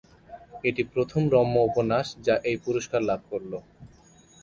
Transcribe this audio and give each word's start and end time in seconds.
এটি 0.63 0.81
প্রথম 0.93 1.21
রম্য 1.33 1.55
উপন্যাস 1.69 2.07
যা 2.25 2.35
এই 2.49 2.57
পুরস্কার 2.65 3.01
লাভ 3.09 3.21
করলো। 3.31 3.57